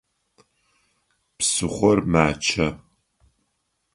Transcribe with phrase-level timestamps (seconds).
[1.37, 2.67] Псыхъор мачъэ.